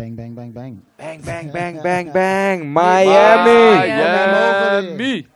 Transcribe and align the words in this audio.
Bang, 0.00 0.16
bang, 0.16 0.34
bang, 0.34 0.50
bang. 0.50 0.82
Bang, 0.96 1.20
bang, 1.20 1.50
bang, 1.52 1.82
bang, 1.82 2.10
bang. 2.10 2.72
Miami. 2.72 3.60
Miami. 3.76 5.26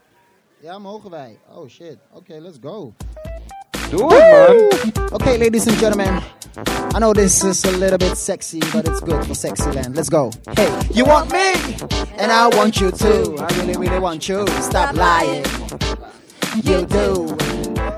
Ja, 0.63 0.79
mogen 0.79 1.11
wij. 1.11 1.39
Oh 1.55 1.69
shit. 1.69 1.99
Okay, 2.15 2.41
let's 2.41 2.59
go. 2.59 2.95
Doe 3.91 4.15
het, 4.15 4.95
man. 4.95 5.13
Okay, 5.13 5.37
ladies 5.39 5.67
and 5.67 5.77
gentlemen. 5.77 6.23
I 6.95 6.99
know 6.99 7.13
this 7.13 7.45
is 7.45 7.63
a 7.65 7.71
little 7.73 7.99
bit 7.99 8.17
sexy, 8.17 8.61
but 8.73 8.89
it's 8.89 9.01
good 9.01 9.27
for 9.27 9.35
sexy 9.35 9.71
land. 9.71 9.95
Let's 9.97 10.09
go. 10.09 10.31
Hey, 10.57 10.71
you 10.95 11.05
want 11.05 11.31
me? 11.31 11.53
And 12.17 12.33
I 12.33 12.49
want 12.57 12.81
you 12.81 12.91
too. 12.91 13.37
I 13.39 13.47
really, 13.59 13.77
really 13.77 13.99
want 13.99 14.27
you. 14.29 14.47
Stop 14.63 14.97
lying. 14.97 15.45
You 16.63 16.87
do. 16.87 17.37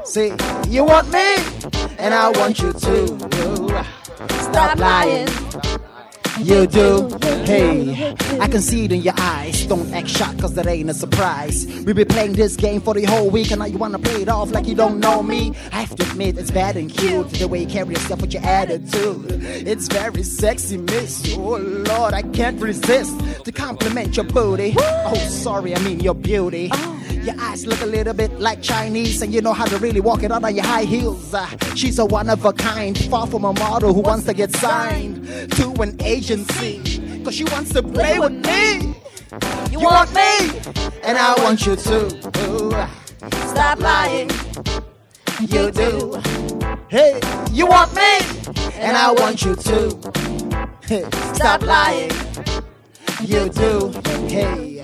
See, 0.04 0.32
you 0.68 0.84
want 0.84 1.12
me? 1.12 1.36
And 1.98 2.12
I 2.12 2.30
want 2.30 2.58
you 2.58 2.72
too. 2.72 3.18
Stop 4.40 4.78
lying. 4.78 5.45
You 6.40 6.66
do. 6.66 7.08
Hey, 7.44 8.14
I 8.40 8.48
can 8.48 8.60
see 8.60 8.84
it 8.84 8.92
in 8.92 9.02
your 9.02 9.14
eyes. 9.18 9.64
Don't 9.66 9.92
act 9.94 10.08
shocked, 10.08 10.40
cause 10.40 10.54
that 10.54 10.66
ain't 10.66 10.90
a 10.90 10.94
surprise. 10.94 11.66
We 11.84 11.92
be 11.92 12.04
playing 12.04 12.34
this 12.34 12.56
game 12.56 12.80
for 12.80 12.94
the 12.94 13.04
whole 13.04 13.30
week, 13.30 13.50
and 13.50 13.60
now 13.60 13.66
you 13.66 13.78
wanna 13.78 13.98
play 13.98 14.22
it 14.22 14.28
off 14.28 14.50
like 14.50 14.66
you 14.66 14.74
don't 14.74 15.00
know 15.00 15.22
me. 15.22 15.54
I 15.72 15.80
have 15.80 15.96
to 15.96 16.02
admit, 16.02 16.36
it's 16.38 16.50
bad 16.50 16.76
and 16.76 16.90
cute. 16.90 17.30
The 17.30 17.48
way 17.48 17.60
you 17.60 17.66
carry 17.66 17.94
yourself 17.94 18.20
with 18.20 18.34
your 18.34 18.44
attitude. 18.44 19.26
It's 19.30 19.88
very 19.88 20.22
sexy, 20.22 20.76
miss. 20.76 21.34
Oh 21.36 21.56
Lord, 21.56 22.12
I 22.12 22.22
can't 22.22 22.60
resist 22.60 23.18
to 23.44 23.52
compliment 23.52 24.16
your 24.16 24.26
booty. 24.26 24.74
Oh, 24.78 25.14
sorry, 25.14 25.74
I 25.74 25.78
mean 25.80 26.00
your 26.00 26.14
beauty. 26.14 26.70
Your 27.26 27.34
eyes 27.40 27.66
look 27.66 27.80
a 27.80 27.86
little 27.86 28.14
bit 28.14 28.38
like 28.38 28.62
Chinese, 28.62 29.20
and 29.20 29.34
you 29.34 29.40
know 29.42 29.52
how 29.52 29.64
to 29.64 29.78
really 29.78 30.00
walk 30.00 30.22
it 30.22 30.30
out 30.30 30.44
on 30.44 30.54
your 30.54 30.64
high 30.64 30.84
heels. 30.84 31.34
Uh, 31.34 31.44
she's 31.74 31.98
a 31.98 32.06
one 32.06 32.30
of 32.30 32.44
a 32.44 32.52
kind, 32.52 32.96
far 33.10 33.26
from 33.26 33.44
a 33.44 33.52
model 33.52 33.92
who 33.92 34.00
wants 34.00 34.26
to 34.26 34.32
get 34.32 34.54
signed 34.54 35.26
to 35.54 35.72
an 35.82 36.00
agency. 36.02 37.24
Cause 37.24 37.34
she 37.34 37.42
wants 37.42 37.72
to 37.72 37.82
play 37.82 38.20
with 38.20 38.30
me. 38.30 38.94
You 39.72 39.80
want 39.80 40.14
me, 40.14 40.50
and 41.02 41.18
I 41.18 41.34
want 41.42 41.66
you 41.66 41.74
to. 41.74 42.06
Ooh, 42.48 42.70
Stop 43.48 43.80
lying. 43.80 44.30
You 45.40 45.72
do. 45.72 46.22
Hey, 46.86 47.20
you 47.50 47.66
want 47.66 47.92
me, 47.92 48.18
and 48.74 48.96
I 48.96 49.10
want 49.10 49.44
you 49.44 49.56
to. 49.56 49.90
Stop 51.34 51.62
lying. 51.62 52.12
You 53.24 53.48
do. 53.48 53.88
Hey, 54.28 54.75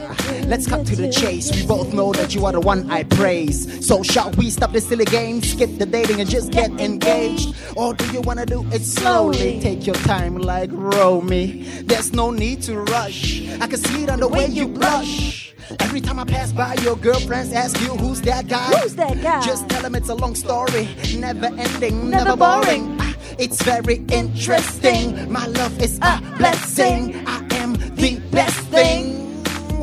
let's 0.47 0.67
cut 0.67 0.87
to 0.87 0.97
the 0.97 1.11
chase. 1.11 1.51
We 1.55 1.67
both 1.67 1.93
know 1.93 2.13
that 2.13 2.35
you 2.35 2.45
are 2.47 2.53
the 2.53 2.61
one 2.61 2.91
I 2.91 3.05
praise. 3.05 3.87
So 3.87 4.03
shall 4.03 4.31
we 4.33 4.51
stop 4.51 4.73
this 4.73 4.89
silly 4.89 5.05
game, 5.07 5.43
skip 5.43 5.79
the 5.79 5.87
dating 5.87 6.21
and 6.21 6.29
just 6.29 6.51
get 6.53 6.71
engaged? 6.81 7.55
Or 7.77 7.95
do 7.95 8.05
you 8.13 8.21
wanna 8.21 8.47
do 8.47 8.65
it 8.73 8.83
slowly? 8.83 9.61
Take 9.61 9.87
your 9.87 9.97
time 9.97 10.37
like 10.39 10.71
Romy. 10.73 11.63
There's 11.85 12.13
no 12.13 12.31
need 12.31 12.63
to 12.63 12.79
rush. 12.79 13.49
I 13.61 13.67
can 13.67 13.79
see 13.79 14.05
it 14.05 14.11
on 14.11 14.21
the 14.21 14.29
way 14.29 14.47
you 14.47 14.69
blush. 14.69 15.55
Every 15.81 16.01
time 16.01 16.19
I 16.19 16.25
pass 16.25 16.53
by, 16.53 16.75
your 16.83 16.97
girlfriends 16.97 17.53
ask 17.53 17.81
you 17.81 17.89
who's 17.97 18.21
that 18.23 18.47
guy. 18.49 18.67
Who's 18.81 18.95
that 18.97 19.23
guy? 19.23 19.41
Just 19.47 19.69
tell 19.69 19.83
them 19.83 19.95
it's 19.95 20.09
a 20.09 20.15
long 20.15 20.35
story, 20.35 20.89
never 21.17 21.47
ending, 21.47 22.11
never, 22.11 22.37
boring. 22.37 22.97
Ah, 23.01 23.15
It's 23.39 23.63
very 23.63 23.97
interesting. 24.13 25.33
My 25.33 25.47
love 25.47 25.81
is 25.81 25.99
a 26.03 26.21
blessing. 26.37 27.25
I 27.27 27.39
am 27.53 27.73
the 27.97 28.21
best 28.31 28.59
thing. 28.69 29.12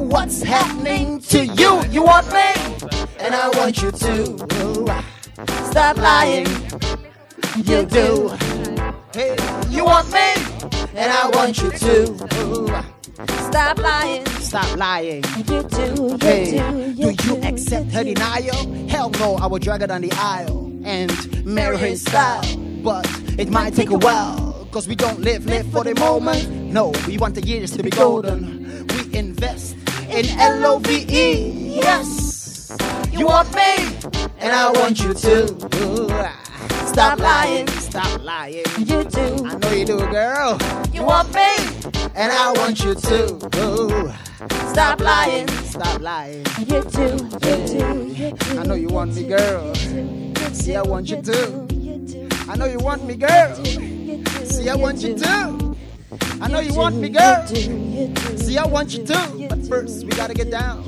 What's 0.10 0.42
happening 0.42 1.20
to 1.22 1.46
you? 1.46 1.84
You 1.92 2.02
want 2.02 2.26
me, 2.34 2.90
and 3.20 3.36
I 3.36 3.48
want 3.50 3.80
you 3.80 3.92
to. 3.92 4.38
Stop 5.70 5.98
lying. 5.98 6.48
You 7.58 7.86
do. 7.86 8.30
Hey, 9.14 9.38
you 9.70 9.86
want 9.86 10.12
me, 10.12 10.34
and 10.96 11.12
I 11.12 11.30
want 11.32 11.62
you 11.62 11.70
to. 11.70 12.18
Stop 13.50 13.78
lying. 13.78 14.26
Stop 14.26 14.78
lying. 14.78 15.24
You 15.38 15.44
do, 15.44 15.56
you 15.78 16.18
Hey, 16.20 16.58
do, 16.58 16.94
do 16.96 17.02
you 17.02 17.16
you 17.24 17.44
accept 17.44 17.92
her 17.92 18.04
denial? 18.04 18.88
Hell 18.88 19.12
no, 19.12 19.36
I 19.36 19.46
will 19.46 19.60
drag 19.60 19.81
her 19.81 19.88
down 19.88 20.02
the 20.02 20.12
aisle 20.14 20.72
and 20.86 21.46
marry 21.46 21.78
her 21.78 21.86
in 21.86 21.98
style. 21.98 22.42
But 22.81 23.06
it 23.38 23.52
might 23.52 23.75
take 23.75 23.92
a 23.92 23.98
while, 23.98 24.68
cause 24.72 24.88
we 24.88 24.96
don't 24.96 25.19
live, 25.19 25.46
live 25.46 25.72
for 25.72 25.84
the 25.84 25.94
moment. 26.00 26.50
No, 26.50 26.94
we 27.06 27.19
want 27.19 27.36
the 27.36 27.44
years 27.44 27.69
to 27.78 27.84
be 27.84 27.92
golden. 27.92 28.88
We 28.88 29.16
invest 29.19 29.75
in 30.12 30.25
L 30.40 30.66
O 30.66 30.80
V 30.80 31.06
E. 31.09 31.75
Yes, 31.75 32.75
you 33.12 33.28
want 33.28 33.53
me, 33.53 33.97
and 34.40 34.53
I 34.53 34.72
want 34.72 35.02
you 35.02 35.14
to. 35.14 35.47
Stop 36.88 37.20
lying, 37.20 37.68
stop 37.68 38.24
lying. 38.24 38.66
You 38.78 39.03
do. 39.03 39.46
I 39.46 39.56
know 39.58 39.72
you 39.72 39.86
do, 39.86 39.98
girl. 39.98 40.58
You 40.92 41.03
want 41.03 41.34
me? 41.34 41.56
And 42.16 42.31
I 42.31 42.52
want 42.53 42.84
you 42.84 42.96
to. 42.96 44.16
Stop 44.72 45.00
lying, 45.00 45.48
stop 45.48 46.02
lying. 46.02 46.46
You 46.58 46.84
do, 46.84 47.30
you 47.46 47.68
do, 47.68 48.08
you 48.08 48.31
do. 48.31 48.59
I 48.59 48.64
know 48.64 48.74
you 48.74 48.88
want 48.90 49.16
me, 49.16 49.24
girl. 49.24 49.75
See, 50.53 50.75
I 50.75 50.81
want 50.81 51.09
you 51.09 51.22
to. 51.22 51.68
I 52.50 52.56
know 52.56 52.66
you 52.66 52.80
want 52.80 53.06
me, 53.06 53.16
girl. 53.16 53.56
See, 54.46 54.68
I 54.69 54.75
want 54.75 55.02
you 55.03 55.16
to. 55.18 55.59
I 56.41 56.47
know 56.47 56.59
you 56.59 56.73
want 56.73 56.95
me, 56.95 57.09
girl. 57.09 57.45
See, 57.47 58.57
I 58.57 58.66
want 58.66 58.94
you 58.94 59.05
too. 59.05 59.47
But 59.50 59.66
first, 59.67 60.05
we 60.05 60.11
gotta 60.11 60.33
get 60.33 60.50
down. 60.50 60.83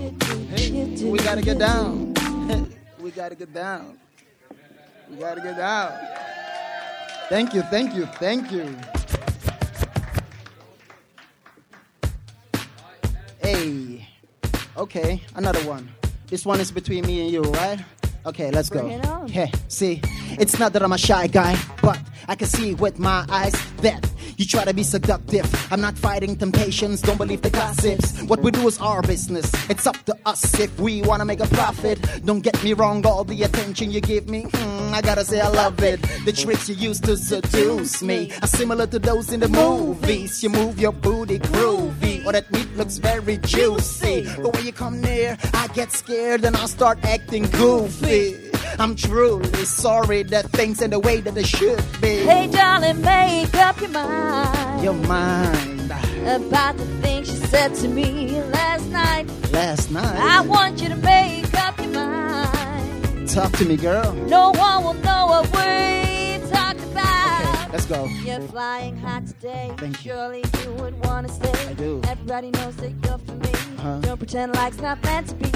Hey, 0.56 1.04
we 1.04 1.20
gotta 1.20 1.42
get 1.42 1.60
down. 1.60 2.14
we 3.00 3.12
gotta 3.12 3.36
get 3.36 3.54
down. 3.54 4.00
We 5.10 5.18
gotta 5.18 5.42
get 5.42 5.58
down. 5.58 5.94
Thank 7.30 7.54
you, 7.54 7.62
thank 7.64 7.96
you, 7.96 8.06
thank 8.06 8.52
you. 8.52 8.76
Hey. 13.42 14.08
Okay, 14.78 15.22
another 15.36 15.62
one. 15.68 15.92
This 16.28 16.46
one 16.46 16.62
is 16.62 16.72
between 16.72 17.06
me 17.06 17.22
and 17.22 17.32
you, 17.32 17.42
right? 17.42 17.80
Okay, 18.26 18.52
let's 18.52 18.70
go. 18.70 18.82
Bring 18.84 19.00
it 19.00 19.08
on. 19.08 19.28
Hey, 19.28 19.52
see, 19.68 20.02
it's 20.40 20.60
not 20.60 20.72
that 20.74 20.84
I'm 20.84 20.94
a 20.94 20.98
shy 20.98 21.28
guy, 21.28 21.58
but 21.82 22.00
I 22.28 22.36
can 22.36 22.48
see 22.48 22.76
with 22.76 23.00
my 23.00 23.26
eyes 23.30 23.56
you 24.38 24.46
try 24.46 24.66
to 24.66 24.74
be 24.74 24.84
seductive. 24.84 25.46
I'm 25.72 25.82
not 25.82 25.98
fighting 25.98 26.36
temptations, 26.36 27.02
don't 27.02 27.18
believe 27.18 27.42
the 27.42 27.50
gossips. 27.50 28.22
What 28.24 28.42
we 28.42 28.52
do 28.52 28.68
is 28.68 28.80
our 28.80 29.02
business. 29.02 29.52
It's 29.70 29.88
up 29.88 29.98
to 30.06 30.16
us 30.26 30.60
if 30.60 30.80
we 30.80 31.02
wanna 31.02 31.26
make 31.26 31.40
a 31.40 31.48
profit. 31.48 32.00
Don't 32.26 32.42
get 32.42 32.64
me 32.64 32.74
wrong, 32.74 33.06
all 33.06 33.24
the 33.24 33.44
attention 33.44 33.92
you 33.92 34.02
give 34.02 34.30
me, 34.30 34.44
hmm, 34.44 34.94
I 34.94 35.02
gotta 35.02 35.26
say 35.26 35.40
I 35.40 35.50
love 35.50 35.82
it. 35.84 36.02
The 36.26 36.32
tricks 36.32 36.70
you 36.70 36.76
use 36.76 37.00
to 37.02 37.18
seduce 37.18 38.02
me 38.02 38.32
are 38.42 38.48
similar 38.48 38.88
to 38.88 39.00
those 39.00 39.32
in 39.32 39.40
the 39.40 39.50
movies. 39.50 40.44
You 40.44 40.50
move 40.50 40.80
your 40.80 40.92
booty 40.92 41.40
groovy, 41.40 42.26
or 42.26 42.32
that 42.34 42.52
meat 42.52 42.76
looks 42.78 42.98
very 42.98 43.38
juicy. 43.38 44.28
But 44.38 44.56
when 44.56 44.66
you 44.66 44.74
come 44.74 45.02
near, 45.02 45.38
I 45.54 45.68
get 45.68 45.92
scared 45.92 46.46
and 46.46 46.56
I 46.56 46.66
start 46.66 47.00
acting 47.04 47.44
goofy. 47.50 48.51
I'm 48.82 48.96
truly 48.96 49.64
sorry 49.64 50.24
that 50.24 50.50
things 50.50 50.82
ain't 50.82 50.90
the 50.90 51.00
way 51.00 51.22
that 51.22 51.36
they 51.36 51.44
should 51.44 51.84
be. 52.02 52.16
Hey, 52.26 52.48
darling, 52.48 53.00
make 53.02 53.54
up 53.54 53.80
your 53.80 53.92
mind 53.92 54.84
Your 54.84 54.96
mind 54.96 55.92
about 56.26 56.78
the 56.78 56.86
things 57.04 57.30
you 57.30 57.36
said 57.46 57.76
to 57.76 57.88
me 57.88 58.42
last 58.42 58.88
night. 58.88 59.30
last 59.52 59.92
night. 59.92 60.18
I 60.20 60.42
want 60.42 60.82
you 60.82 60.90
to 60.90 60.96
make 60.96 61.54
up 61.60 61.78
your 61.78 61.90
mind. 61.90 63.30
Talk 63.30 63.52
to 63.58 63.66
me, 63.66 63.78
girl. 63.78 64.14
No 64.14 64.50
one 64.50 64.84
will 64.84 64.96
know 64.96 65.28
what 65.28 65.46
we 65.52 66.40
talked 66.50 66.82
about. 66.82 67.72
Let's 67.72 67.86
go. 67.86 68.06
You're 68.08 68.42
flying 68.48 68.98
high 68.98 69.20
today. 69.20 69.72
Thank 69.78 70.04
you. 70.04 70.12
Surely 70.12 70.44
you 70.64 70.72
would 70.74 71.06
want 71.06 71.28
to 71.28 71.34
stay. 71.36 71.70
I 71.70 71.74
do. 71.74 72.02
Everybody 72.08 72.50
knows 72.50 72.76
that 72.78 72.94
you're 73.06 73.20
for 73.20 73.34
me. 73.34 73.52
Uh-huh. 73.78 74.00
Don't 74.00 74.18
pretend 74.18 74.56
like 74.56 74.74
it's 74.74 74.82
not 74.82 75.04
meant 75.04 75.28
to 75.30 75.36
be. 75.36 75.52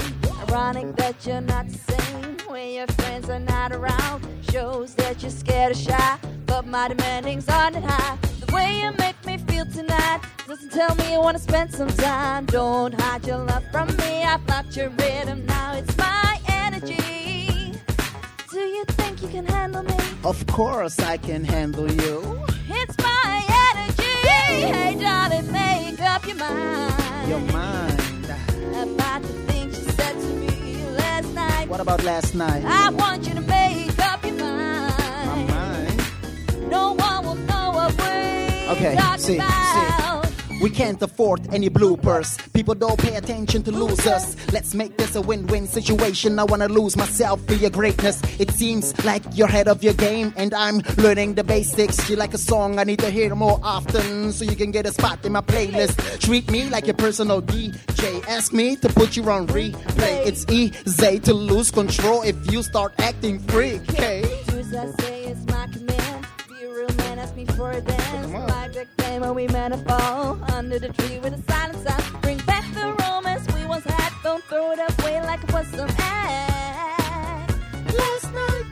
Ironic 0.48 0.94
that 0.96 1.26
you're 1.26 1.40
not 1.40 1.68
the 1.68 1.78
same 1.78 2.36
when 2.48 2.74
your 2.74 2.86
friends 2.88 3.28
are 3.28 3.40
not 3.40 3.72
around. 3.72 4.24
Shows 4.50 4.94
that 4.94 5.22
you're 5.22 5.30
scared 5.30 5.72
or 5.72 5.74
shy, 5.74 6.18
but 6.46 6.66
my 6.66 6.88
demanding's 6.88 7.48
on 7.48 7.74
it 7.74 7.82
high. 7.82 8.16
The 8.40 8.52
way 8.54 8.80
you 8.80 8.92
make 8.98 9.16
me 9.26 9.38
feel 9.38 9.66
tonight 9.66 10.20
doesn't 10.46 10.70
tell 10.72 10.94
me 10.96 11.12
you 11.12 11.20
wanna 11.20 11.38
spend 11.38 11.72
some 11.72 11.88
time. 11.88 12.46
Don't 12.46 12.98
hide 13.00 13.26
your 13.26 13.38
love 13.38 13.64
from 13.72 13.88
me. 13.96 14.22
I've 14.22 14.46
locked 14.48 14.76
your 14.76 14.90
rhythm 14.90 15.46
now. 15.46 15.74
It's 15.74 15.96
my 15.96 16.38
energy. 16.48 17.72
Do 18.50 18.60
you 18.60 18.84
think 18.84 19.22
you 19.22 19.28
can 19.28 19.46
handle 19.46 19.82
me? 19.82 19.96
Of 20.24 20.46
course, 20.46 20.98
I 21.00 21.16
can 21.16 21.44
handle 21.44 21.90
you. 21.90 22.40
It's 22.68 22.96
my 22.98 23.44
energy. 23.74 24.16
Hey, 24.28 24.96
darling, 24.98 25.50
make 25.52 26.00
up 26.02 26.26
your 26.26 26.36
mind 26.36 27.28
Your 27.28 27.40
mind. 27.52 27.85
About 31.86 32.02
last 32.02 32.34
night? 32.34 32.64
I 32.66 32.90
want 32.90 33.28
you 33.28 33.34
to 33.34 33.40
make 33.42 33.96
up 34.04 34.24
your 34.24 34.34
mind. 34.34 35.48
My 35.48 35.54
mind. 35.54 36.02
No 36.68 36.94
one 36.94 37.24
will 37.24 37.34
know 37.36 37.70
what 37.70 37.92
we 37.92 38.68
Okay, 38.70 38.98
see, 39.18 39.38
see. 39.38 40.15
We 40.62 40.70
can't 40.70 41.00
afford 41.02 41.52
any 41.52 41.68
bloopers. 41.68 42.38
People 42.52 42.74
don't 42.74 42.98
pay 42.98 43.16
attention 43.16 43.62
to 43.64 43.72
losers. 43.72 44.36
Let's 44.52 44.74
make 44.74 44.96
this 44.96 45.14
a 45.14 45.20
win-win 45.20 45.66
situation. 45.66 46.38
I 46.38 46.44
wanna 46.44 46.68
lose 46.68 46.96
myself 46.96 47.44
for 47.46 47.54
your 47.54 47.70
greatness. 47.70 48.22
It 48.38 48.50
seems 48.50 48.92
like 49.04 49.22
you're 49.32 49.48
ahead 49.48 49.68
of 49.68 49.82
your 49.84 49.94
game, 49.94 50.32
and 50.36 50.54
I'm 50.54 50.80
learning 50.96 51.34
the 51.34 51.44
basics. 51.44 52.08
You 52.08 52.16
like 52.16 52.32
a 52.34 52.38
song, 52.38 52.78
I 52.78 52.84
need 52.84 53.00
to 53.00 53.10
hear 53.10 53.34
more 53.34 53.60
often, 53.62 54.32
so 54.32 54.44
you 54.44 54.56
can 54.56 54.70
get 54.70 54.86
a 54.86 54.92
spot 54.92 55.24
in 55.24 55.32
my 55.32 55.42
playlist. 55.42 56.20
Treat 56.20 56.50
me 56.50 56.68
like 56.70 56.86
your 56.86 56.94
personal 56.94 57.42
DJ. 57.42 58.26
Ask 58.26 58.52
me 58.52 58.76
to 58.76 58.88
put 58.88 59.16
you 59.16 59.28
on 59.30 59.46
replay. 59.48 60.26
It's 60.26 60.46
easy 60.50 61.20
to 61.20 61.34
lose 61.34 61.70
control 61.70 62.22
if 62.22 62.36
you 62.50 62.62
start 62.62 62.94
acting 62.98 63.38
freaky. 63.40 64.22
Do 65.72 65.85
real 67.36 67.46
me 67.46 67.52
for 67.54 67.70
a 67.70 67.80
dance. 67.80 68.34
on. 68.34 68.46
Like 68.46 68.76
a 68.76 68.86
game, 69.02 69.22
and 69.22 69.34
we 69.34 69.46
meant 69.48 69.74
to 69.74 69.80
fall 69.80 70.38
under 70.52 70.78
the 70.78 70.88
tree 70.88 71.18
with 71.18 71.34
a 71.34 71.52
silent 71.52 71.86
sound. 71.86 72.22
Bring 72.22 72.38
back 72.38 72.64
the 72.74 72.94
romance 73.04 73.46
we 73.54 73.66
once 73.66 73.84
had. 73.84 74.12
Don't 74.22 74.42
throw 74.44 74.72
it 74.72 74.78
away 74.78 75.20
like 75.22 75.42
it 75.42 75.52
was 75.52 75.66
some 75.68 75.88
ass. 75.98 77.54
Last 77.94 78.32
night. 78.32 78.64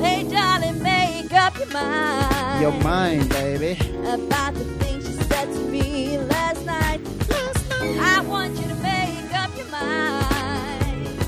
Hey, 0.00 0.28
darling, 0.28 0.82
make 0.82 1.32
up 1.32 1.56
your 1.58 1.68
mind. 1.68 2.60
Your 2.60 2.72
mind, 2.82 3.28
baby. 3.30 3.78
about 4.04 4.54
the 4.54 4.64
things 4.80 5.08
you 5.08 5.14
said 5.24 5.46
to 5.46 5.60
me 5.70 6.18
last 6.18 6.64
night. 6.66 7.00
Last 7.28 7.68
night. 7.70 7.98
I 8.00 8.20
want 8.20 8.56
you 8.58 8.68
to 8.68 8.74
make 8.76 9.34
up 9.34 9.56
your 9.56 9.68
mind. 9.68 11.18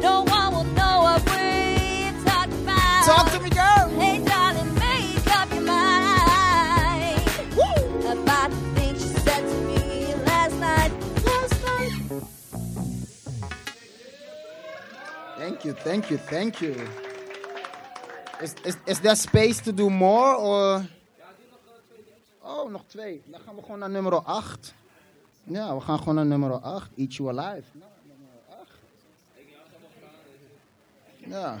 No 0.00 0.24
Thank 15.38 15.64
you, 15.64 15.74
thank 15.74 16.10
you, 16.10 16.18
thank 16.18 16.60
you. 16.60 16.74
Is, 18.40 18.54
is, 18.64 18.76
is 18.86 19.00
there 19.00 19.16
space 19.16 19.60
to 19.62 19.72
do 19.72 19.90
more? 19.90 20.36
Or... 20.36 20.86
Oh, 22.42 22.70
nog 22.70 22.82
twee. 22.86 23.22
Dan 23.26 23.40
gaan 23.40 23.54
we 23.54 23.62
gewoon 23.62 23.78
naar 23.78 23.90
nummer 23.90 24.22
8. 24.22 24.74
Ja, 25.44 25.74
we 25.74 25.80
gaan 25.80 25.98
gewoon 25.98 26.14
naar 26.14 26.26
nummer 26.26 26.52
8. 26.52 26.90
Eat 26.96 27.14
You 27.14 27.28
Alive. 27.28 27.66
Nou, 27.72 27.90
nummer 28.06 28.28
8. 28.60 28.68
Ja. 31.26 31.58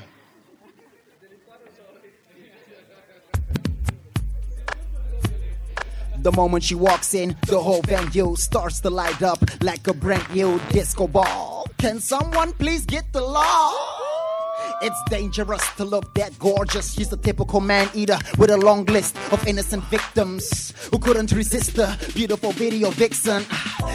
The 6.22 6.30
moment 6.30 6.64
she 6.64 6.78
walks 6.78 7.14
in, 7.14 7.36
the 7.40 7.58
whole 7.58 7.82
venue 7.82 8.36
starts 8.36 8.80
to 8.80 8.90
light 8.90 9.22
up 9.22 9.40
like 9.60 9.90
a 9.90 9.94
brand 9.94 10.34
new 10.34 10.58
disco 10.70 11.08
ball. 11.08 11.43
Can 11.84 12.00
someone 12.00 12.54
please 12.54 12.86
get 12.86 13.12
the 13.12 13.20
law? 13.20 13.74
It's 14.80 14.96
dangerous 15.10 15.62
to 15.76 15.84
look 15.84 16.14
that 16.14 16.38
gorgeous. 16.38 16.94
She's 16.94 17.12
a 17.12 17.16
typical 17.18 17.60
man 17.60 17.90
eater 17.92 18.16
with 18.38 18.48
a 18.48 18.56
long 18.56 18.86
list 18.86 19.14
of 19.30 19.46
innocent 19.46 19.84
victims 19.90 20.72
who 20.90 20.98
couldn't 20.98 21.30
resist 21.32 21.76
the 21.76 21.94
beautiful 22.14 22.52
video 22.52 22.88
vixen. 22.90 23.44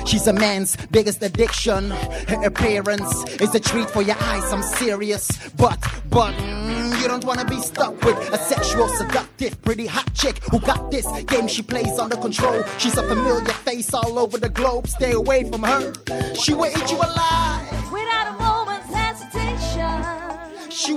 She's 0.06 0.28
a 0.28 0.34
man's 0.34 0.78
biggest 0.92 1.24
addiction. 1.24 1.90
Her 2.30 2.46
appearance 2.46 3.24
is 3.42 3.56
a 3.56 3.60
treat 3.60 3.90
for 3.90 4.04
your 4.04 4.18
eyes. 4.20 4.54
I'm 4.54 4.62
serious, 4.62 5.28
but 5.58 5.80
but 6.12 6.36
mm, 6.36 7.02
you 7.02 7.08
don't 7.08 7.26
wanna 7.26 7.46
be 7.46 7.60
stuck 7.60 8.00
with 8.04 8.18
a 8.32 8.38
sexual, 8.38 8.88
seductive, 8.90 9.60
pretty 9.64 9.88
hot 9.88 10.14
chick 10.14 10.44
who 10.52 10.60
got 10.60 10.92
this 10.92 11.08
game 11.24 11.48
she 11.48 11.64
plays 11.64 11.98
under 11.98 12.18
control. 12.18 12.64
She's 12.78 12.98
a 13.00 13.08
familiar 13.08 13.52
face 13.66 13.92
all 13.96 14.20
over 14.20 14.38
the 14.38 14.50
globe. 14.50 14.86
Stay 14.88 15.14
away 15.14 15.50
from 15.50 15.64
her. 15.64 15.92
She 16.36 16.54
will 16.54 16.70
eat 16.70 16.92
you 16.92 16.98
alive. 16.98 17.69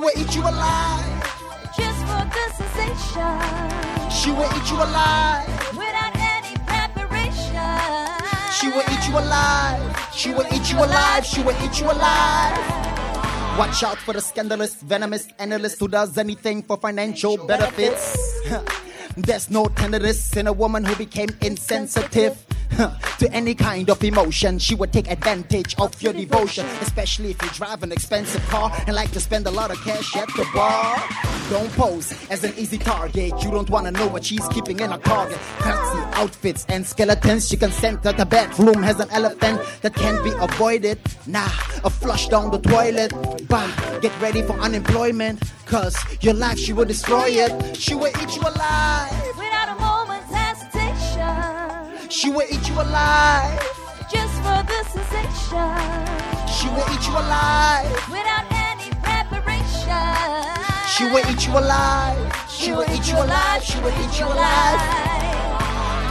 Will 0.02 0.10
eat 0.18 0.34
you 0.34 0.42
alive. 0.42 1.22
Just 1.76 2.00
for 2.10 2.22
the 2.34 2.44
sensation. 2.58 3.38
She 4.10 4.30
will 4.32 4.50
eat 4.58 4.68
you 4.70 4.76
alive. 4.82 5.46
Without 5.78 6.14
any 6.18 6.56
preparation. 6.66 7.78
She 8.58 8.66
will 8.68 8.86
eat 8.90 9.08
you 9.08 9.14
alive. 9.16 10.10
She 10.12 10.30
will 10.34 10.46
eat 10.52 10.72
you 10.72 10.78
alive. 10.78 11.24
She 11.24 11.40
will 11.42 11.56
eat 11.64 11.80
you 11.80 11.86
alive. 11.86 12.58
Watch 13.56 13.84
out 13.84 13.98
for 13.98 14.12
the 14.12 14.20
scandalous, 14.20 14.74
venomous 14.74 15.28
analyst 15.38 15.78
who 15.78 15.86
does 15.86 16.18
anything 16.18 16.62
for 16.62 16.76
financial 16.78 17.36
benefits. 17.46 18.16
There's 19.16 19.50
no 19.50 19.66
tenderness 19.66 20.36
in 20.36 20.48
a 20.48 20.52
woman 20.52 20.84
who 20.84 20.96
became 20.96 21.28
insensitive 21.42 22.44
to 23.18 23.30
any 23.32 23.54
kind 23.54 23.90
of 23.90 24.02
emotion. 24.02 24.58
She 24.58 24.74
would 24.74 24.92
take 24.92 25.10
advantage 25.10 25.74
of 25.78 26.00
your 26.02 26.12
devotion, 26.12 26.66
especially 26.80 27.30
if 27.30 27.42
you 27.42 27.48
drive 27.50 27.82
an 27.82 27.92
expensive 27.92 28.42
car 28.48 28.72
and 28.86 28.96
like 28.96 29.10
to 29.12 29.20
spend 29.20 29.46
a 29.46 29.50
lot 29.50 29.70
of 29.70 29.78
cash 29.84 30.16
at 30.16 30.28
the 30.28 30.46
bar. 30.54 30.96
Don't 31.50 31.70
pose 31.72 32.12
as 32.30 32.44
an 32.44 32.52
easy 32.56 32.78
target. 32.78 33.32
You 33.42 33.50
don't 33.50 33.68
wanna 33.68 33.90
know 33.90 34.08
what 34.08 34.24
she's 34.24 34.46
keeping 34.48 34.80
in 34.80 34.90
her 34.90 34.98
target. 34.98 35.36
Fancy 35.36 35.98
outfits 36.20 36.64
and 36.68 36.86
skeletons. 36.86 37.48
She 37.48 37.56
can 37.56 37.72
send 37.72 38.02
that 38.02 38.16
the 38.16 38.26
bedroom 38.26 38.82
has 38.82 39.00
an 39.00 39.10
elephant 39.10 39.60
that 39.82 39.94
can't 39.94 40.22
be 40.24 40.30
avoided. 40.40 40.98
Nah, 41.26 41.50
a 41.84 41.90
flush 41.90 42.28
down 42.28 42.50
the 42.50 42.58
toilet. 42.58 43.12
Bam, 43.48 44.00
get 44.00 44.18
ready 44.20 44.42
for 44.42 44.54
unemployment. 44.54 45.42
Cause 45.66 45.96
your 46.20 46.34
life, 46.34 46.58
she 46.58 46.72
will 46.72 46.84
destroy 46.84 47.28
it. 47.28 47.76
She 47.76 47.94
will 47.94 48.12
eat 48.22 48.36
you 48.36 48.42
alive. 48.42 49.51
She 52.12 52.28
will 52.28 52.42
eat 52.42 52.68
you 52.68 52.74
alive. 52.74 53.58
Just 54.10 54.34
for 54.44 54.62
the 54.68 54.84
sensation. 54.84 55.72
She 56.46 56.68
will 56.68 56.84
eat 56.92 57.06
you 57.06 57.14
alive. 57.14 57.90
Without 58.10 58.44
any 58.52 58.90
preparation. 59.00 60.44
She 60.94 61.04
will 61.06 61.24
eat 61.32 61.46
you 61.46 61.56
alive. 61.56 62.46
She 62.50 62.72
will 62.72 62.84
eat 62.90 63.08
you 63.08 63.16
alive. 63.16 63.62
She 63.64 63.80
will 63.80 63.98
eat 64.04 64.20
you 64.20 64.26
alive. 64.26 65.11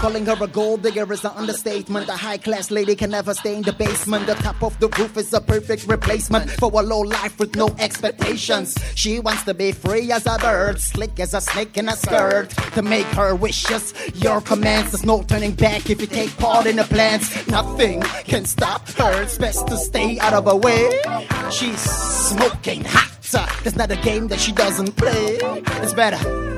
Calling 0.01 0.25
her 0.25 0.35
a 0.41 0.47
gold 0.47 0.81
digger 0.81 1.13
is 1.13 1.23
an 1.23 1.31
understatement. 1.35 2.09
A 2.09 2.13
high 2.13 2.39
class 2.39 2.71
lady 2.71 2.95
can 2.95 3.11
never 3.11 3.35
stay 3.35 3.55
in 3.55 3.61
the 3.61 3.71
basement. 3.71 4.25
The 4.25 4.33
top 4.33 4.63
of 4.63 4.79
the 4.79 4.87
roof 4.87 5.15
is 5.15 5.31
a 5.31 5.39
perfect 5.39 5.85
replacement 5.85 6.49
for 6.49 6.71
a 6.73 6.81
low 6.81 7.01
life 7.01 7.37
with 7.37 7.55
no 7.55 7.67
expectations. 7.77 8.75
She 8.95 9.19
wants 9.19 9.43
to 9.43 9.53
be 9.53 9.71
free 9.71 10.11
as 10.11 10.25
a 10.25 10.39
bird, 10.39 10.81
slick 10.81 11.19
as 11.19 11.35
a 11.35 11.39
snake 11.39 11.77
in 11.77 11.87
a 11.87 11.95
skirt. 11.95 12.49
To 12.73 12.81
make 12.81 13.05
her 13.13 13.35
wishes 13.35 13.93
your 14.15 14.41
commands. 14.41 14.89
There's 14.89 15.05
no 15.05 15.21
turning 15.21 15.51
back 15.51 15.87
if 15.87 16.01
you 16.01 16.07
take 16.07 16.35
part 16.39 16.65
in 16.65 16.77
the 16.77 16.83
plans. 16.85 17.47
Nothing 17.47 18.01
can 18.25 18.45
stop 18.45 18.89
her. 18.89 19.21
It's 19.21 19.37
best 19.37 19.67
to 19.67 19.77
stay 19.77 20.17
out 20.17 20.33
of 20.33 20.45
her 20.45 20.55
way. 20.55 20.99
She's 21.51 21.79
smoking 21.79 22.85
hot. 22.85 23.09
That's 23.63 23.75
not 23.75 23.91
a 23.91 23.97
game 23.97 24.29
that 24.29 24.39
she 24.39 24.51
doesn't 24.51 24.97
play. 24.97 25.37
It's 25.83 25.93
better 25.93 26.50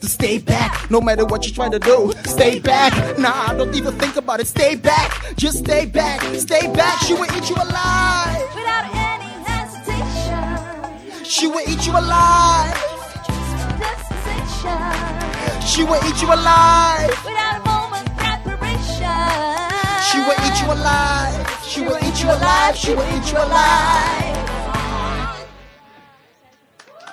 to 0.00 0.08
stay 0.08 0.38
back, 0.38 0.90
no 0.90 1.00
matter 1.00 1.24
what 1.24 1.46
you're 1.46 1.54
trying 1.54 1.70
to 1.72 1.78
do. 1.78 2.12
Stay 2.24 2.58
back, 2.58 3.18
nah, 3.18 3.52
don't 3.52 3.74
even 3.74 3.94
think 3.98 4.16
about 4.16 4.40
it. 4.40 4.46
Stay 4.46 4.74
back, 4.76 5.34
just 5.36 5.58
stay 5.58 5.86
back, 5.86 6.20
stay 6.36 6.72
back. 6.72 7.00
She 7.02 7.14
will 7.14 7.30
eat 7.36 7.48
you 7.48 7.56
alive. 7.56 8.48
Without 8.54 8.86
any 8.92 9.30
hesitation. 9.44 11.24
She 11.24 11.46
will 11.46 11.68
eat 11.68 11.86
you 11.86 11.92
alive. 11.92 12.74
Just 13.78 14.08
for 14.08 14.20
the. 14.24 15.66
She 15.66 15.84
will 15.84 16.02
eat 16.08 16.20
you 16.22 16.28
alive. 16.28 17.10
Without 17.24 17.56
a 17.56 17.64
moment's 17.68 18.10
preparation. 18.16 19.30
She 20.10 20.18
will 20.18 20.38
eat 20.46 20.56
you 20.62 20.72
alive. 20.72 21.46
She 21.68 21.80
will 21.82 21.98
eat 22.04 22.22
you 22.22 22.28
alive. 22.30 22.76
She 22.76 22.94
will 22.94 23.08
eat 23.16 23.30
you 23.30 23.38
alive. 23.38 24.36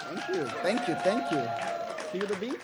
Thank 0.10 0.28
you, 0.30 0.46
thank 0.64 0.88
you, 0.88 0.96
thank 0.96 1.32
you. 1.32 1.42
Feel 2.12 2.28
the 2.28 2.36
beat? 2.36 2.60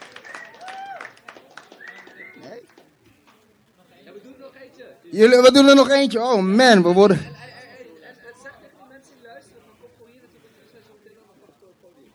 Jullie, 5.13 5.41
we 5.41 5.51
doen 5.51 5.67
er 5.67 5.75
nog 5.75 5.89
eentje. 5.89 6.21
Oh 6.21 6.41
man, 6.41 6.83
we 6.83 6.93
worden. 6.93 7.19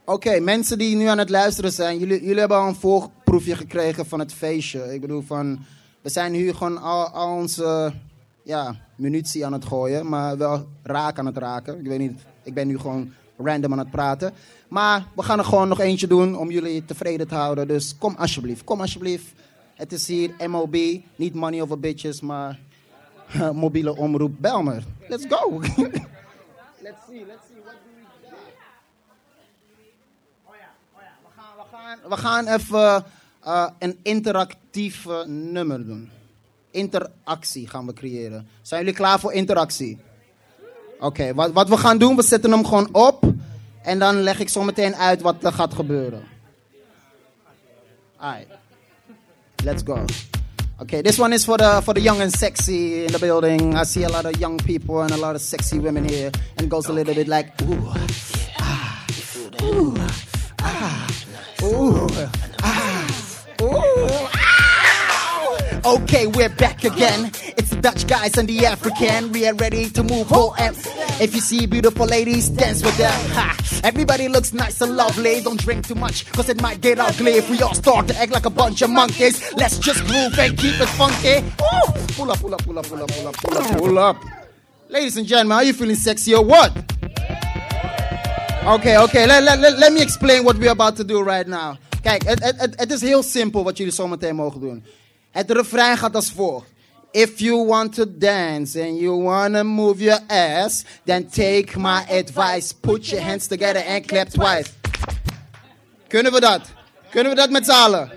Oké, 0.05 0.41
mensen 0.41 0.79
die 0.79 0.97
nu 0.97 1.07
aan 1.07 1.19
het 1.19 1.31
luisteren 1.31 1.73
zijn, 1.73 1.99
jullie, 1.99 2.21
jullie 2.21 2.39
hebben 2.39 2.57
al 2.57 2.69
een 2.69 2.75
voorproefje 2.75 3.57
gekregen 3.57 4.07
van 4.07 4.19
het 4.19 4.33
feestje. 4.33 4.95
Ik 4.95 5.01
bedoel, 5.01 5.23
van, 5.23 5.65
we 6.01 6.11
zijn 6.11 6.33
hier 6.33 6.55
gewoon 6.55 6.79
al, 6.79 7.09
al 7.09 7.35
onze 7.35 7.93
ja, 8.43 8.77
munitie 8.97 9.47
aan 9.47 9.53
het 9.53 9.65
gooien, 9.65 10.09
maar 10.09 10.37
wel 10.37 10.67
raak 10.83 11.19
aan 11.19 11.27
het 11.27 11.37
raken. 11.37 11.79
Ik 11.79 11.87
weet 11.87 11.99
niet, 11.99 12.21
ik 12.43 12.55
ben 12.55 12.67
nu 12.67 12.79
gewoon 12.79 13.13
random 13.37 13.73
aan 13.73 13.79
het 13.79 13.91
praten. 13.91 14.33
Maar 14.69 15.07
we 15.17 15.23
gaan 15.23 15.39
er 15.39 15.45
gewoon 15.45 15.69
nog 15.69 15.81
eentje 15.81 16.07
doen 16.07 16.37
om 16.37 16.51
jullie 16.51 16.85
tevreden 16.85 17.29
te 17.29 17.35
houden. 17.35 17.69
Dus 17.69 17.97
kom 17.99 18.15
alsjeblieft, 18.19 18.65
kom 18.65 18.81
alsjeblieft. 18.81 19.33
Het 19.75 19.93
is 19.93 20.07
hier 20.07 20.31
MOB, 20.49 20.77
niet 21.17 21.35
Money 21.35 21.63
Over 21.63 21.81
Bitches, 21.81 22.21
maar 22.21 22.59
mobiele 23.53 23.97
omroep 23.97 24.35
Belmer. 24.39 24.83
Let's 25.09 25.25
go. 25.29 25.51
let's 25.61 27.03
see, 27.09 27.25
let's 27.27 27.47
see, 27.49 27.61
what 27.65 27.77
do 27.85 27.91
we 27.95 28.03
got? 28.23 28.39
Oh 30.47 30.55
ja, 30.55 30.71
oh 30.95 31.01
ja, 31.01 31.13
we 31.25 31.31
gaan, 31.37 31.57
we 31.57 31.65
gaan, 31.71 31.99
we 32.09 32.17
gaan 32.17 32.47
even 32.47 33.05
eh, 33.41 33.69
een 33.79 33.99
interactief 34.03 35.07
eh, 35.07 35.25
nummer 35.25 35.87
doen. 35.87 36.11
interactie 36.71 37.69
gaan 37.69 37.87
we 37.87 37.93
creëren. 37.93 38.49
Zijn 38.63 38.81
jullie 38.81 38.97
klaar 38.97 39.21
voor 39.21 39.33
interactie? 39.33 39.99
Oké, 41.01 41.35
wat, 41.35 41.53
wat 41.53 41.69
we 41.69 41.77
gaan 41.77 41.99
doen, 41.99 42.17
we 42.17 42.23
zetten 42.23 42.51
hem 42.51 42.65
gewoon 42.65 42.95
op. 42.95 43.25
En 43.83 43.99
dan 43.99 44.21
leg 44.21 44.41
ik 44.41 44.49
zo 44.49 44.63
meteen 44.63 44.95
uit 44.95 45.21
wat 45.21 45.45
er 45.45 45.53
gaat 45.53 45.75
gebeuren. 45.75 46.23
Alright. 48.17 48.49
Let's 49.65 49.83
go. 49.85 50.05
Okay, 50.81 51.03
this 51.03 51.19
one 51.19 51.33
is 51.33 51.45
for 51.45 51.59
the 51.59 51.83
for 51.85 51.93
the 51.93 52.01
young 52.01 52.21
and 52.21 52.33
sexy 52.33 53.05
in 53.05 53.11
the 53.11 53.19
building. 53.19 53.75
I 53.75 53.83
see 53.83 54.05
a 54.05 54.09
lot 54.09 54.27
of 54.27 54.39
young 54.39 54.59
people 54.59 55.03
and 55.03 55.11
a 55.11 55.17
lot 55.17 55.35
of 55.35 55.43
sexy 55.43 55.81
women 55.81 56.09
here, 56.09 56.31
and 56.57 56.67
it 56.67 56.71
goes 56.71 56.87
a 56.87 56.93
little 56.93 57.15
bit 57.15 57.27
like 57.27 57.51
ooh, 57.63 57.93
ah, 58.61 59.07
ooh, 59.61 59.97
ah, 60.61 61.09
ooh, 61.65 62.07
ah, 62.63 63.07
ooh. 63.61 63.69
ah. 63.73 64.39
Okay, 65.85 66.27
we're 66.27 66.49
back 66.49 66.85
again. 66.85 67.33
It's 67.57 67.71
the 67.71 67.81
Dutch 67.81 68.07
guys 68.07 68.37
and 68.37 68.49
the 68.49 68.67
African. 68.67 69.33
We 69.33 69.49
are 69.49 69.55
ready 69.55 69.91
to 69.91 70.03
move 70.05 70.29
whole 70.29 70.55
if 71.21 71.35
you 71.35 71.41
see 71.41 71.67
beautiful 71.67 72.07
ladies, 72.07 72.49
dance 72.49 72.83
with 72.83 72.97
them. 72.97 73.13
Ha. 73.33 73.57
Everybody 73.85 74.29
looks 74.29 74.53
nice 74.53 74.81
and 74.81 74.97
lovely. 74.97 75.41
Don't 75.41 75.61
drink 75.61 75.87
too 75.87 75.95
much, 75.95 76.31
cause 76.33 76.49
it 76.49 76.61
might 76.63 76.81
get 76.81 76.99
ugly 76.99 77.33
if 77.33 77.51
we 77.51 77.61
all 77.63 77.75
start 77.75 78.09
to 78.09 78.17
act 78.17 78.33
like 78.33 78.47
a 78.47 78.51
bunch 78.51 78.83
of 78.83 78.91
monkeys. 78.91 79.53
Let's 79.55 79.79
just 79.79 80.05
groove 80.07 80.39
and 80.39 80.57
keep 80.57 80.81
it 80.81 80.89
funky. 80.97 81.45
Ooh. 81.63 82.15
Pull 82.17 82.31
up, 82.31 82.39
pull 82.41 82.55
up, 82.55 82.65
pull 82.65 82.79
up, 82.79 82.87
pull 82.87 83.03
up, 83.03 83.09
pull 83.11 83.29
up, 83.29 83.35
pull 83.37 83.59
up, 83.59 83.79
pull 83.79 83.99
up. 83.99 84.17
Ladies 84.89 85.17
and 85.17 85.27
gentlemen, 85.27 85.59
are 85.59 85.65
you 85.65 85.73
feeling 85.73 85.97
sexy 85.97 86.35
or 86.35 86.45
what? 86.45 86.73
Okay, 88.65 88.99
okay, 88.99 89.27
let, 89.27 89.43
let, 89.45 89.59
let, 89.61 89.79
let 89.79 89.93
me 89.93 90.03
explain 90.03 90.45
what 90.45 90.57
we're 90.59 90.71
about 90.71 90.97
to 90.97 91.05
do 91.05 91.23
right 91.23 91.47
now. 91.47 91.77
Kijk, 92.03 92.23
het, 92.23 92.43
het, 92.43 92.61
het, 92.61 92.75
het 92.77 92.91
is 92.91 93.01
heel 93.01 93.23
simpel 93.23 93.65
wat 93.65 93.77
jullie 93.77 93.93
zometeen 93.93 94.35
mogen 94.35 94.61
doen. 94.61 94.85
Het 95.31 95.51
refrein 95.51 95.97
gaat 95.97 96.15
als 96.15 96.31
volgt. 96.31 96.67
If 97.13 97.41
you 97.41 97.57
want 97.57 97.95
to 97.95 98.05
dance 98.07 98.77
and 98.77 98.99
you 98.99 99.17
want 99.17 99.55
to 99.55 99.65
move 99.65 100.01
your 100.01 100.19
ass, 100.29 100.85
then 101.07 101.29
take 101.31 101.77
my 101.77 102.05
advice. 102.11 102.73
Put 102.73 103.11
your 103.11 103.23
hands 103.23 103.49
together 103.49 103.81
and 103.81 104.07
clap 104.07 104.29
twice. 104.29 104.73
Kunnen 106.09 106.33
we 106.33 106.41
dat? 106.41 106.71
Kunnen 107.11 107.31
we 107.31 107.35
dat 107.35 107.51
met 107.51 107.65
z'n 107.65 107.71
allen? 107.71 108.11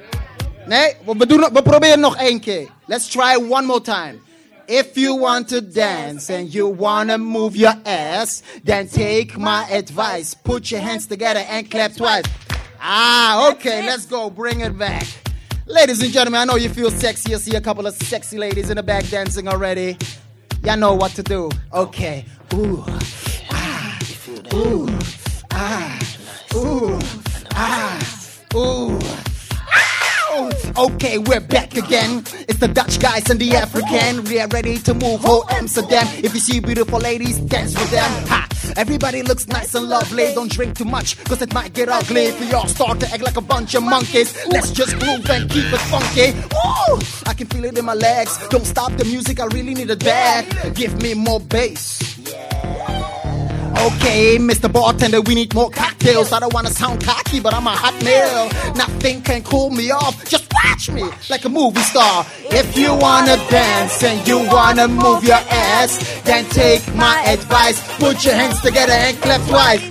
Nee? 0.68 0.96
We, 1.06 1.26
doen, 1.26 1.50
we 1.54 1.62
proberen 1.62 2.00
nog 2.00 2.18
één 2.18 2.40
keer. 2.40 2.70
Let's 2.86 3.08
try 3.08 3.36
one 3.36 3.66
more 3.66 3.82
time. 3.82 4.20
If 4.68 4.96
you 4.96 5.20
want 5.20 5.48
to 5.50 5.62
dance 5.62 6.30
and 6.30 6.54
you 6.54 6.76
want 6.76 7.10
to 7.10 7.18
move 7.18 7.56
your 7.56 7.76
ass, 7.84 8.42
then 8.64 8.88
take 8.88 9.38
my 9.38 9.66
advice. 9.72 10.34
Put 10.44 10.70
your 10.70 10.82
hands 10.82 11.08
together 11.08 11.46
and 11.50 11.70
clap 11.70 11.94
twice. 11.94 12.26
Ah, 12.80 13.50
okay, 13.52 13.86
let's 13.86 14.06
go. 14.06 14.30
Bring 14.30 14.62
it 14.62 14.78
back. 14.78 15.08
Ladies 15.72 16.02
and 16.04 16.12
gentlemen, 16.12 16.42
I 16.42 16.44
know 16.44 16.58
you 16.58 16.68
feel 16.68 16.92
sexy. 16.92 17.34
I 17.34 17.38
see 17.38 17.56
a 17.56 17.62
couple 17.62 17.88
of 17.88 17.96
sexy 17.96 18.38
ladies 18.38 18.70
in 18.70 18.76
the 18.76 18.84
back 18.84 19.06
dancing 19.08 19.48
already. 19.48 19.98
Y'all 20.66 20.76
know 20.76 20.94
what 20.94 21.12
to 21.14 21.24
do. 21.24 21.50
Okay. 21.74 22.26
Ooh. 22.54 22.84
Ah. 23.50 23.98
Ooh. 24.54 24.90
Ah. 25.52 26.00
Ooh. 26.56 27.00
Ah. 27.54 28.38
Ooh. 28.54 28.91
Okay, 30.78 31.18
we're 31.18 31.42
back 31.42 31.76
again. 31.76 32.24
It's 32.48 32.60
the 32.60 32.68
Dutch 32.68 33.00
guys 33.00 33.30
and 33.30 33.40
the 33.40 33.56
African. 33.56 34.24
We 34.24 34.40
are 34.40 34.48
ready 34.48 34.78
to 34.80 34.94
move 34.94 35.22
whole 35.22 35.46
Amsterdam. 35.50 36.08
If 36.24 36.34
you 36.34 36.40
see 36.40 36.60
beautiful 36.60 37.00
ladies, 37.00 37.40
dance 37.40 37.78
with 37.78 37.92
them. 37.92 38.10
Ha! 38.28 38.48
Everybody 38.78 39.22
looks 39.22 39.48
nice 39.48 39.76
and 39.76 39.90
lovely. 39.90 40.34
Don't 40.34 40.50
drink 40.50 40.78
too 40.78 40.86
much, 40.86 41.22
cause 41.26 41.42
it 41.42 41.54
might 41.54 41.74
get 41.74 41.90
ugly. 41.90 42.26
If 42.26 42.40
we 42.40 42.54
all 42.54 42.68
start 42.68 43.00
to 43.02 43.08
act 43.12 43.22
like 43.22 43.38
a 43.38 43.42
bunch 43.42 43.76
of 43.76 43.84
monkeys, 43.84 44.34
let's 44.48 44.72
just 44.72 44.98
groove 45.00 45.30
and 45.30 45.50
keep 45.50 45.66
it 45.66 45.82
funky. 45.92 46.32
Woo! 46.32 47.00
I 47.26 47.34
can 47.34 47.48
feel 47.48 47.66
it 47.66 47.78
in 47.78 47.84
my 47.84 47.96
legs. 47.96 48.38
Don't 48.50 48.66
stop 48.66 48.94
the 48.94 49.06
music, 49.06 49.40
I 49.42 49.46
really 49.48 49.74
need 49.74 49.90
it 49.90 50.00
bad. 50.00 50.76
Give 50.76 51.02
me 51.02 51.16
more 51.16 51.42
bass. 51.42 52.00
Okay, 53.82 54.38
Mr. 54.38 54.72
Bartender, 54.72 55.22
we 55.22 55.34
need 55.34 55.56
more 55.56 55.72
cocktails. 55.72 56.32
I 56.32 56.40
don't 56.40 56.54
wanna 56.54 56.70
sound 56.70 57.04
cocky, 57.04 57.40
but 57.40 57.54
I'm 57.54 57.66
a 57.66 57.72
hot 57.72 58.00
nail. 58.04 58.46
Nothing 58.76 59.22
can 59.22 59.42
cool 59.42 59.72
me 59.72 59.90
off. 59.90 60.24
Just 60.30 60.41
watch 60.64 60.90
me 60.90 61.04
like 61.30 61.46
a 61.46 61.50
movie 61.50 61.82
star. 61.82 62.26
If 62.52 62.78
you 62.78 62.94
wanna 62.96 63.38
dance 63.50 64.04
and 64.04 64.26
you 64.28 64.38
wanna 64.50 64.88
move 64.88 65.24
your 65.24 65.44
ass, 65.50 66.22
then 66.24 66.46
take 66.46 66.84
my 66.96 67.22
advice. 67.28 67.82
Put 67.98 68.24
your 68.26 68.36
hands 68.36 68.62
together 68.62 68.94
and 68.94 69.18
clap 69.18 69.42
twice. 69.48 69.84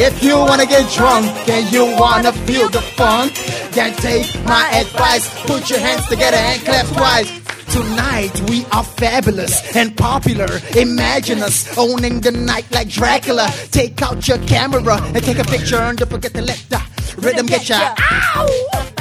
If 0.00 0.22
you 0.22 0.36
wanna 0.36 0.66
get 0.66 0.90
drunk 0.92 1.26
and 1.48 1.72
you 1.72 1.84
wanna 1.98 2.32
feel 2.46 2.68
the 2.68 2.80
funk, 2.80 3.32
then 3.72 3.94
take 3.96 4.28
my 4.44 4.68
advice. 4.72 5.28
Put 5.46 5.70
your 5.70 5.80
hands 5.80 6.06
together 6.08 6.36
and 6.36 6.60
clap 6.62 6.86
twice. 6.86 7.30
Tonight 7.72 8.40
we 8.48 8.64
are 8.72 8.84
fabulous 8.84 9.76
and 9.76 9.96
popular. 9.96 10.48
Imagine 10.76 11.42
us 11.42 11.76
owning 11.76 12.20
the 12.20 12.32
night 12.32 12.66
like 12.72 12.88
Dracula. 12.88 13.50
Take 13.70 14.00
out 14.02 14.26
your 14.26 14.38
camera 14.38 14.98
and 15.14 15.22
take 15.22 15.38
a 15.38 15.44
picture 15.44 15.76
and 15.76 15.98
don't 15.98 16.10
forget 16.10 16.32
to 16.34 16.42
let 16.42 16.64
the 16.70 16.80
rhythm 17.18 17.46
get 17.46 17.68
ya. 17.68 17.94
Ow! 17.98 18.97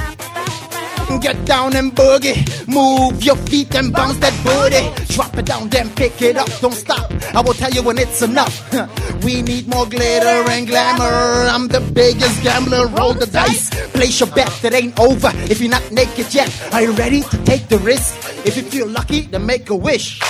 Get 1.21 1.45
down 1.45 1.75
and 1.75 1.91
boogie. 1.93 2.37
Move 2.67 3.23
your 3.23 3.37
feet 3.47 3.73
and 3.75 3.91
bounce 3.91 4.17
that 4.17 4.35
booty. 4.43 5.13
Drop 5.13 5.35
it 5.37 5.45
down, 5.45 5.69
then 5.69 5.89
pick 5.95 6.21
it 6.21 6.37
up. 6.37 6.47
Don't 6.59 6.73
stop. 6.73 7.11
I 7.33 7.41
will 7.41 7.53
tell 7.53 7.71
you 7.71 7.81
when 7.81 7.97
it's 7.97 8.21
enough. 8.21 8.55
we 9.23 9.41
need 9.41 9.67
more 9.67 9.85
glitter 9.87 10.43
and 10.51 10.67
glamour. 10.67 11.47
I'm 11.49 11.67
the 11.69 11.79
biggest 11.79 12.43
gambler. 12.43 12.87
Roll 12.87 13.13
the 13.13 13.25
dice. 13.25 13.69
Place 13.91 14.19
your 14.19 14.29
bet. 14.29 14.63
It 14.63 14.73
ain't 14.73 14.99
over 14.99 15.31
if 15.49 15.59
you're 15.59 15.71
not 15.71 15.91
naked 15.91 16.33
yet. 16.33 16.47
Are 16.73 16.81
you 16.81 16.91
ready 16.91 17.21
to 17.21 17.37
take 17.45 17.67
the 17.67 17.79
risk? 17.79 18.15
If 18.45 18.55
you 18.57 18.63
feel 18.63 18.87
lucky, 18.87 19.21
then 19.21 19.45
make 19.45 19.69
a 19.69 19.75
wish. 19.75 20.21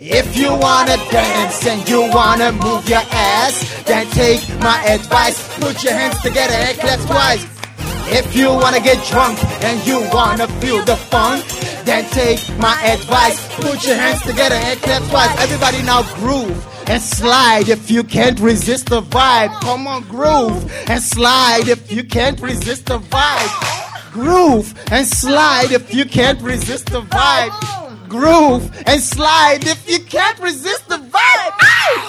If 0.00 0.36
you 0.36 0.48
wanna 0.50 0.96
dance 1.10 1.64
and 1.66 1.88
you 1.88 2.10
wanna 2.10 2.52
move 2.52 2.88
your 2.88 3.04
ass, 3.12 3.84
then 3.84 4.06
take 4.10 4.42
my 4.58 4.82
advice. 4.86 5.38
Put 5.58 5.84
your 5.84 5.92
hands 5.92 6.20
together 6.22 6.54
and 6.54 6.78
clap 6.78 7.00
twice. 7.00 7.61
If 8.08 8.34
you 8.34 8.48
wanna 8.48 8.80
get 8.80 9.04
drunk 9.06 9.38
and 9.64 9.86
you 9.86 10.00
wanna 10.12 10.48
feel 10.60 10.84
the 10.84 10.96
funk, 10.96 11.44
then 11.84 12.04
take 12.10 12.40
my 12.58 12.76
advice. 12.84 13.38
Put 13.56 13.86
your 13.86 13.96
hands 13.96 14.22
together 14.22 14.54
and 14.54 14.80
clap 14.80 15.02
twice. 15.10 15.42
Everybody 15.42 15.82
now 15.82 16.02
groove 16.14 16.66
and 16.86 17.02
slide 17.02 17.68
if 17.68 17.90
you 17.90 18.04
can't 18.04 18.38
resist 18.40 18.88
the 18.88 19.02
vibe. 19.02 19.52
Come 19.60 19.86
on, 19.86 20.02
groove 20.04 20.72
and 20.88 21.02
slide 21.02 21.68
if 21.68 21.90
you 21.90 22.04
can't 22.04 22.40
resist 22.40 22.86
the 22.86 22.98
vibe. 22.98 24.12
Groove 24.12 24.74
and 24.90 25.06
slide 25.06 25.72
if 25.72 25.94
you 25.94 26.04
can't 26.04 26.40
resist 26.42 26.86
the 26.90 27.02
vibe. 27.02 27.81
Groove 28.12 28.68
and 28.84 29.00
slide 29.00 29.66
if 29.66 29.88
you 29.88 29.98
can't 30.04 30.38
resist 30.38 30.86
the 30.86 30.98
vibe. 30.98 31.54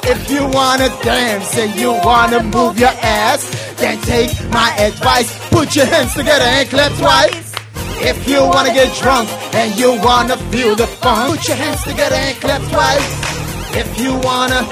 If 0.04 0.30
you 0.30 0.46
wanna 0.52 0.90
dance 1.02 1.58
and 1.58 1.74
you 1.80 1.94
wanna 2.04 2.44
move 2.44 2.78
your 2.78 2.92
ass, 3.02 3.48
then 3.78 4.02
take 4.02 4.32
my 4.50 4.70
advice. 4.78 5.32
Put 5.50 5.78
your 5.78 5.86
hands 5.86 6.14
together 6.14 6.44
and 6.44 6.68
clap 6.70 6.92
twice. 7.00 7.54
If 8.12 8.28
you 8.28 8.44
wanna 8.44 8.74
get 8.74 8.94
drunk 9.02 9.30
and 9.56 9.80
you 9.80 9.98
wanna 10.04 10.36
feel 10.52 10.76
the 10.76 10.88
fun, 10.88 11.38
put 11.38 11.48
your 11.48 11.56
hands 11.56 11.82
together 11.84 12.18
and 12.18 12.36
clap 12.36 12.62
twice. 12.64 13.08
If 13.82 13.98
you 13.98 14.14
wanna, 14.28 14.68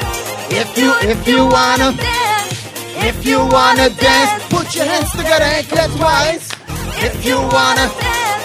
if 0.52 0.78
you, 0.78 0.92
if 1.00 1.26
you 1.26 1.46
wanna, 1.48 1.96
if 3.08 3.26
you 3.26 3.40
wanna 3.40 3.90
dance, 3.90 4.44
put 4.50 4.76
your 4.76 4.84
hands 4.84 5.10
together 5.12 5.46
and 5.46 5.66
clap 5.66 5.92
twice. 5.92 6.52
If 7.08 7.26
you 7.26 7.38
wanna, 7.38 7.88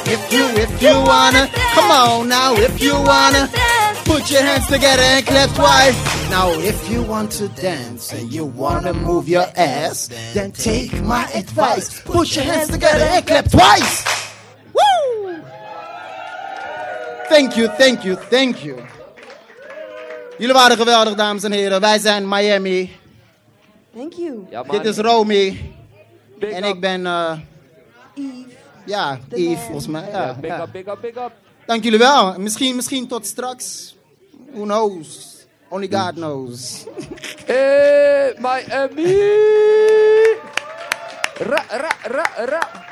if 0.08 0.32
you, 0.32 0.44
if 0.62 0.82
you 0.82 0.94
wanna, 1.04 1.48
come 1.74 1.90
on 1.90 2.28
now, 2.28 2.54
if 2.54 2.80
you 2.80 2.94
wanna, 2.94 3.48
put 4.04 4.30
your 4.30 4.42
hands 4.42 4.66
together 4.66 5.02
and 5.02 5.26
clap 5.26 5.50
twice. 5.54 5.96
Now, 6.30 6.50
if 6.52 6.88
you 6.90 7.02
want 7.02 7.30
to 7.32 7.48
dance 7.48 8.12
and 8.12 8.32
you 8.32 8.44
wanna 8.46 8.92
move 8.92 9.28
your 9.28 9.46
ass, 9.56 10.08
then 10.34 10.52
take 10.52 10.92
my 11.02 11.24
advice. 11.34 12.00
Put 12.02 12.34
your 12.36 12.44
hands 12.44 12.68
together 12.68 13.04
and 13.04 13.26
clap 13.26 13.50
twice. 13.50 14.04
Woo! 14.72 15.42
Thank 17.28 17.56
you, 17.56 17.68
thank 17.68 18.04
you, 18.04 18.16
thank 18.16 18.64
you. 18.64 18.76
Jullie 20.38 20.54
waren 20.54 20.76
geweldig, 20.76 21.14
dames 21.14 21.42
en 21.44 21.52
heren. 21.52 21.80
Wij 21.80 21.98
zijn 21.98 22.28
Miami. 22.28 22.96
Thank 23.96 24.12
you. 24.12 24.46
Ja, 24.50 24.62
man. 24.62 24.76
Dit 24.76 24.86
is 24.86 24.98
Romy. 24.98 25.72
Big 26.38 26.50
En 26.50 26.64
up. 26.64 26.74
ik 26.74 26.80
ben, 26.80 27.06
eh, 27.06 27.32
Eve. 27.32 27.40
Ja, 28.86 29.18
volgens 29.56 29.86
mij. 29.86 30.10
Ja, 30.10 30.34
big 30.40 30.60
up, 30.60 30.72
big 30.72 30.86
up, 30.86 31.00
big 31.00 31.16
up. 31.16 31.32
Dank 31.66 31.82
jullie 31.82 31.98
wel. 31.98 32.38
Misschien, 32.38 32.76
misschien 32.76 33.06
tot 33.06 33.26
straks. 33.26 33.96
Who 34.52 34.62
knows? 34.62 35.36
Only 35.68 35.88
God 35.88 36.14
knows. 36.14 36.86
Hey, 37.46 38.34
Miami! 38.38 39.16
Ra, 41.38 41.64
ra, 41.68 41.92
ra, 42.02 42.44
ra. 42.44 42.85